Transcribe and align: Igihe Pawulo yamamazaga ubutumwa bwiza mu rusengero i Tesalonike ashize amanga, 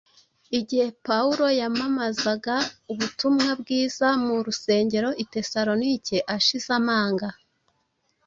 Igihe 0.59 0.87
Pawulo 1.05 1.45
yamamazaga 1.59 2.55
ubutumwa 2.91 3.49
bwiza 3.61 4.07
mu 4.23 4.35
rusengero 4.45 5.09
i 5.23 5.25
Tesalonike 5.33 6.17
ashize 6.35 6.69
amanga, 6.79 7.29